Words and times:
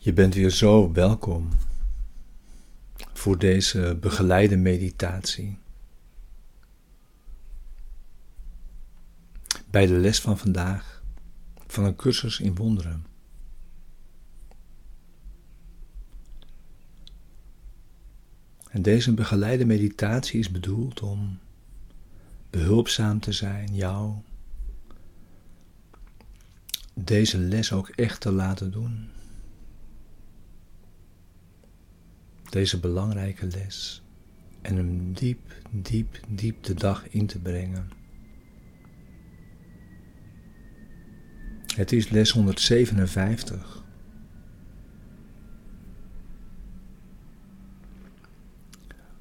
Je 0.00 0.12
bent 0.12 0.34
weer 0.34 0.50
zo 0.50 0.92
welkom 0.92 1.48
voor 3.12 3.38
deze 3.38 3.96
begeleide 4.00 4.56
meditatie. 4.56 5.58
Bij 9.70 9.86
de 9.86 9.94
les 9.94 10.20
van 10.20 10.38
vandaag 10.38 11.02
van 11.66 11.84
een 11.84 11.96
cursus 11.96 12.40
in 12.40 12.54
wonderen. 12.54 13.06
En 18.70 18.82
deze 18.82 19.14
begeleide 19.14 19.64
meditatie 19.64 20.38
is 20.38 20.50
bedoeld 20.50 21.00
om 21.00 21.38
behulpzaam 22.50 23.20
te 23.20 23.32
zijn, 23.32 23.74
jou 23.74 24.14
deze 26.94 27.38
les 27.38 27.72
ook 27.72 27.88
echt 27.88 28.20
te 28.20 28.32
laten 28.32 28.70
doen. 28.70 29.08
Deze 32.48 32.80
belangrijke 32.80 33.46
les 33.46 34.02
en 34.62 34.76
hem 34.76 35.12
diep, 35.12 35.54
diep, 35.70 36.20
diep 36.28 36.62
de 36.62 36.74
dag 36.74 37.08
in 37.08 37.26
te 37.26 37.38
brengen. 37.38 37.88
Het 41.76 41.92
is 41.92 42.08
les 42.08 42.30
157. 42.30 43.84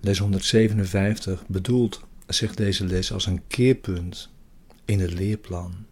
Les 0.00 0.18
157 0.18 1.46
bedoelt 1.46 2.04
zich 2.26 2.54
deze 2.54 2.86
les 2.86 3.12
als 3.12 3.26
een 3.26 3.46
keerpunt 3.46 4.30
in 4.84 5.00
het 5.00 5.12
leerplan. 5.12 5.86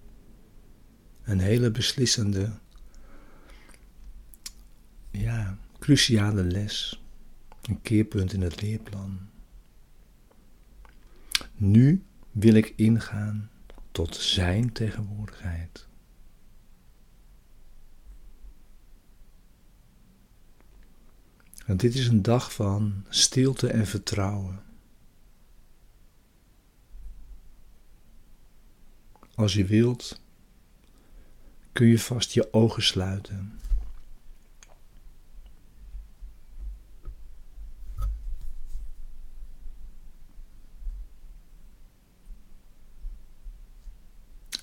Een 1.22 1.38
hele 1.38 1.70
beslissende, 1.70 2.50
ja, 5.11 5.58
cruciale 5.78 6.42
les. 6.42 7.02
Een 7.69 7.83
keerpunt 7.83 8.33
in 8.33 8.42
het 8.42 8.61
leerplan. 8.62 9.19
Nu 11.55 12.05
wil 12.30 12.55
ik 12.55 12.72
ingaan 12.77 13.50
tot 13.92 14.16
Zijn 14.16 14.72
tegenwoordigheid. 14.72 15.86
Dit 21.77 21.94
is 21.94 22.08
een 22.08 22.22
dag 22.22 22.52
van 22.52 23.05
stilte 23.08 23.69
en 23.69 23.86
vertrouwen. 23.86 24.62
Als 29.34 29.55
je 29.55 29.64
wilt, 29.64 30.20
kun 31.72 31.86
je 31.86 31.98
vast 31.98 32.33
je 32.33 32.52
ogen 32.52 32.83
sluiten. 32.83 33.61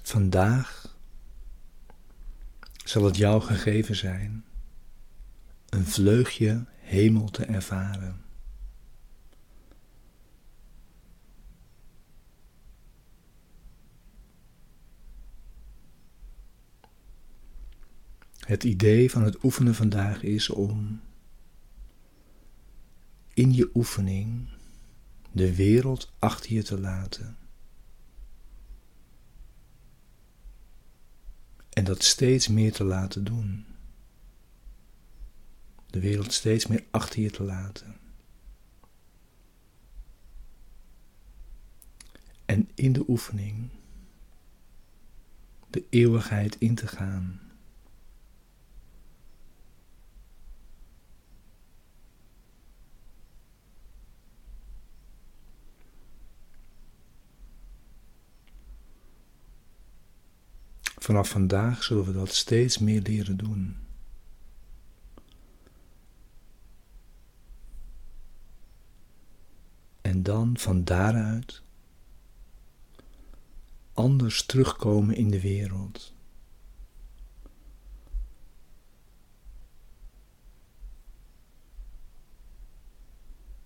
Vandaag 0.06 0.98
zal 2.84 3.04
het 3.04 3.18
jou 3.18 3.42
gegeven 3.42 3.96
zijn 3.96 4.46
een 5.70 5.86
vleugje 5.86 6.66
hemel 6.78 7.30
te 7.30 7.46
ervaren. 7.46 8.22
Het 18.40 18.64
idee 18.64 19.12
van 19.12 19.24
het 19.24 19.44
oefenen 19.44 19.76
vandaag 19.76 20.24
is 20.24 20.50
om 20.50 21.02
in 23.34 23.54
je 23.54 23.70
oefening 23.74 24.50
de 25.32 25.56
wereld 25.56 26.14
achter 26.20 26.54
je 26.54 26.64
te 26.64 26.80
laten. 26.80 27.45
Dat 31.86 32.04
steeds 32.04 32.48
meer 32.48 32.72
te 32.72 32.84
laten 32.84 33.24
doen. 33.24 33.66
De 35.86 36.00
wereld 36.00 36.34
steeds 36.34 36.68
meer 36.68 36.84
achter 36.92 37.22
je 37.22 37.32
te 37.32 37.44
laten. 37.44 37.96
En 42.46 42.70
in 42.74 42.94
de 42.94 43.04
oefening 43.08 43.70
de 45.70 45.86
eeuwigheid 45.90 46.56
in 46.60 46.76
te 46.76 46.88
gaan. 46.88 47.45
Vanaf 61.06 61.30
vandaag 61.30 61.84
zullen 61.84 62.06
we 62.06 62.12
dat 62.12 62.34
steeds 62.34 62.78
meer 62.78 63.02
leren 63.02 63.38
doen. 63.38 63.78
En 70.02 70.24
dan 70.24 70.58
van 70.58 70.84
daaruit 70.84 71.62
anders 73.94 74.46
terugkomen 74.46 75.16
in 75.16 75.30
de 75.30 75.42
wereld. 75.42 76.14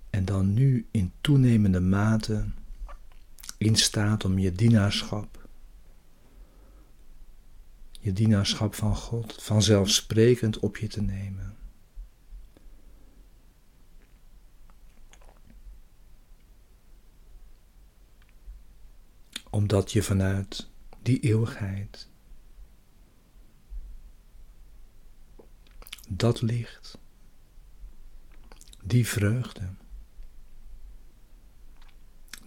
En 0.09 0.25
dan 0.25 0.53
nu 0.53 0.87
in 0.91 1.11
toenemende 1.21 1.79
mate 1.79 2.45
in 3.57 3.75
staat 3.75 4.25
om 4.25 4.39
je 4.39 4.51
dienaarschap 4.51 5.38
je 7.99 8.13
dienaarschap 8.13 8.75
van 8.75 8.95
God 8.95 9.43
vanzelfsprekend 9.43 10.59
op 10.59 10.77
je 10.77 10.87
te 10.87 11.01
nemen. 11.01 11.57
Omdat 19.49 19.91
je 19.91 20.03
vanuit 20.03 20.69
die 21.01 21.19
eeuwigheid, 21.19 22.07
dat 26.09 26.41
licht, 26.41 26.97
die 28.83 29.07
vreugde, 29.07 29.69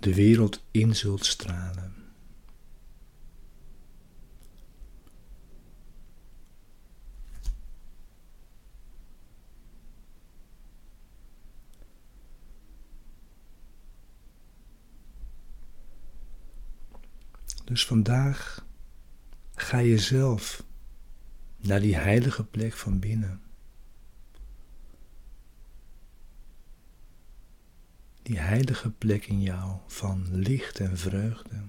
de 0.00 0.14
wereld 0.14 0.62
in 0.70 0.96
zult 0.96 1.24
stralen. 1.24 2.01
Dus 17.72 17.86
vandaag 17.86 18.66
ga 19.54 19.78
je 19.78 19.98
zelf 19.98 20.64
naar 21.56 21.80
die 21.80 21.96
heilige 21.96 22.44
plek 22.44 22.72
van 22.72 22.98
binnen. 22.98 23.40
Die 28.22 28.38
heilige 28.38 28.90
plek 28.90 29.26
in 29.26 29.42
jou 29.42 29.78
van 29.86 30.26
licht 30.30 30.80
en 30.80 30.98
vreugde 30.98 31.62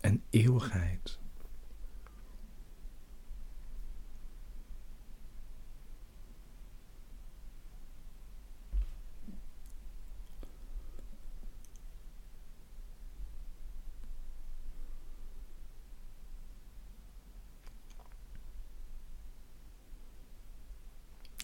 en 0.00 0.22
eeuwigheid. 0.30 1.18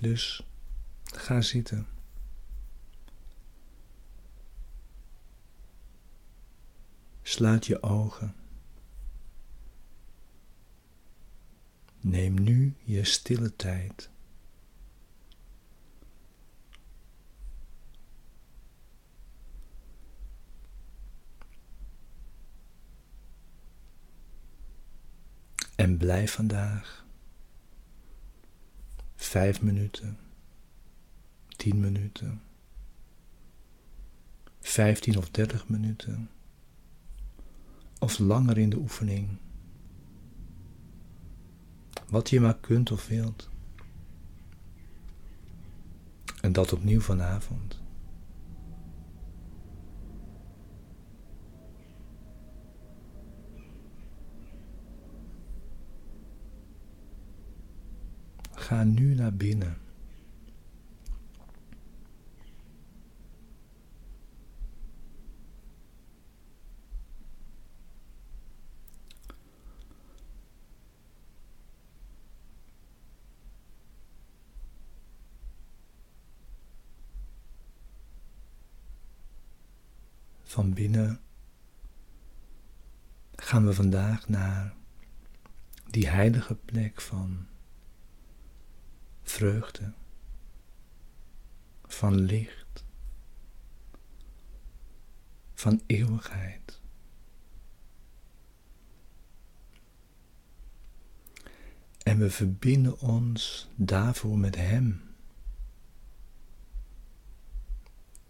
Dus 0.02 0.46
ga 1.02 1.40
zitten. 1.40 1.87
Sluit 7.22 7.66
je 7.66 7.82
ogen. 7.82 8.34
Neem 12.00 12.34
nu 12.34 12.75
je 12.84 13.04
stille 13.04 13.56
tijd. 13.56 14.10
En 25.76 25.96
blijf 25.96 26.32
vandaag 26.32 27.01
vijf 29.32 29.62
minuten, 29.62 30.19
tien 31.49 31.81
minuten, 31.81 32.43
vijftien 34.61 35.19
of 35.19 35.31
dertig 35.31 35.69
minuten, 35.69 36.31
of 37.99 38.19
langer 38.19 38.58
in 38.58 38.70
de 38.70 38.76
oefening. 38.76 39.29
Wat 42.08 42.31
je 42.31 42.40
maar 42.40 42.58
kunt 42.58 42.90
of 42.90 43.06
wilt. 43.06 43.49
En 46.40 46.52
dat 46.52 46.73
opnieuw 46.73 47.00
vanavond. 47.00 47.81
Ga 58.73 58.85
nu 58.85 59.15
naar 59.15 59.35
binnen. 59.35 59.77
Van 80.43 80.73
binnen 80.75 81.21
gaan 83.35 83.67
we 83.67 83.75
vandaag 83.75 84.29
naar 84.29 84.75
die 85.91 86.09
heilige 86.09 86.55
plek 86.55 87.01
van 87.01 87.47
vreugde, 89.32 89.93
van 91.84 92.14
licht, 92.14 92.84
van 95.55 95.82
eeuwigheid. 95.87 96.81
En 102.02 102.19
we 102.19 102.31
verbinden 102.31 102.99
ons 103.00 103.69
daarvoor 103.75 104.38
met 104.38 104.56
Hem, 104.56 105.14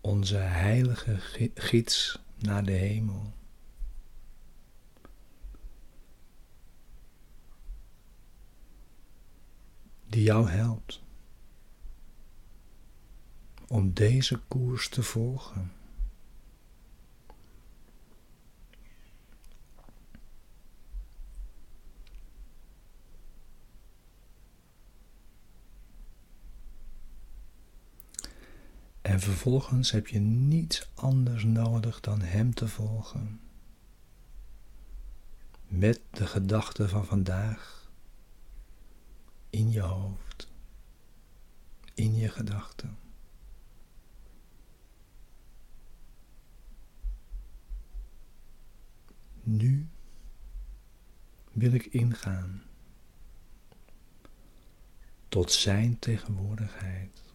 onze 0.01 0.37
heilige 0.37 1.17
gids 1.55 2.19
naar 2.39 2.65
de 2.65 2.73
hemel. 2.73 3.33
Die 10.13 10.23
jou 10.23 10.49
helpt 10.49 11.03
om 13.69 13.93
deze 13.93 14.39
koers 14.49 14.89
te 14.89 15.03
volgen. 15.03 15.73
En 29.03 29.21
vervolgens 29.21 29.91
heb 29.91 30.07
je 30.07 30.19
niets 30.19 30.91
anders 30.95 31.45
nodig 31.45 32.01
dan 32.01 32.21
Hem 32.21 32.55
te 32.55 32.69
volgen. 32.69 33.41
Met 35.67 36.01
de 36.11 36.27
gedachten 36.27 36.89
van 36.89 37.07
vandaag 37.07 37.82
in 39.53 39.71
je 39.71 39.81
hoofd, 39.81 40.49
in 41.95 42.15
je 42.15 42.29
gedachten. 42.29 42.99
Nu 49.43 49.89
wil 51.53 51.73
ik 51.73 51.87
ingaan 51.87 52.63
tot 55.29 55.53
Zijn 55.53 55.99
tegenwoordigheid. 55.99 57.32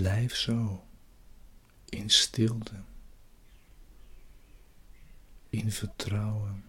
Blijf 0.00 0.36
zo 0.36 0.86
in 1.84 2.10
stilte, 2.10 2.82
in 5.48 5.72
vertrouwen. 5.72 6.64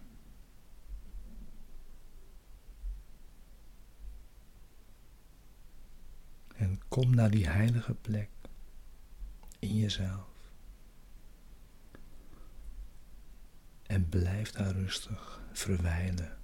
En 6.54 6.80
kom 6.88 7.14
naar 7.14 7.30
die 7.30 7.48
heilige 7.48 7.94
plek 7.94 8.30
in 9.58 9.76
jezelf. 9.76 10.28
En 13.82 14.08
blijf 14.08 14.50
daar 14.50 14.72
rustig 14.72 15.40
verwijlen. 15.52 16.41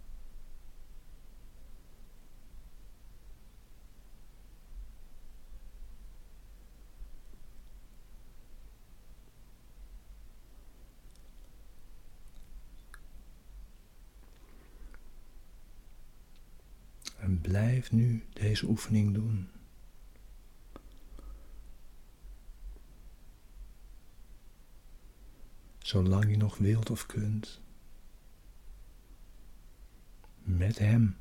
Blijf 17.40 17.92
nu 17.92 18.26
deze 18.32 18.66
oefening 18.66 19.14
doen. 19.14 19.50
Zolang 25.78 26.30
je 26.30 26.36
nog 26.36 26.56
wilt 26.56 26.90
of 26.90 27.06
kunt. 27.06 27.60
Met 30.42 30.78
Hem. 30.78 31.16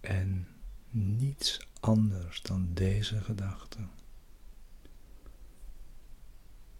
En 0.00 0.48
niets 0.90 1.68
anders 1.80 2.42
dan 2.42 2.68
deze 2.74 3.20
gedachte. 3.20 3.78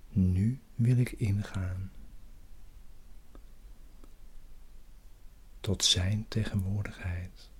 Nu 0.08 0.60
wil 0.74 0.96
ik 0.96 1.12
ingaan. 1.12 1.90
Tot 5.60 5.84
Zijn 5.84 6.26
tegenwoordigheid. 6.28 7.50